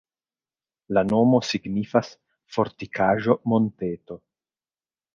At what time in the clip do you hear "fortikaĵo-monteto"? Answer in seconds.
2.57-4.23